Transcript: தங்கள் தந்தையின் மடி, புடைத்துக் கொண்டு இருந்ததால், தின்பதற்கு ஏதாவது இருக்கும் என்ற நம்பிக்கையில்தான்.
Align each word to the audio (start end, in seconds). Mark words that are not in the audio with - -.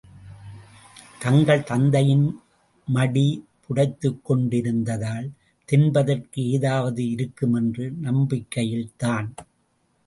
தங்கள் 1.21 1.63
தந்தையின் 1.63 2.25
மடி, 2.87 3.27
புடைத்துக் 3.65 4.21
கொண்டு 4.23 4.57
இருந்ததால், 4.57 5.29
தின்பதற்கு 5.69 6.39
ஏதாவது 6.49 7.09
இருக்கும் 7.09 7.53
என்ற 7.53 7.89
நம்பிக்கையில்தான். 8.01 9.29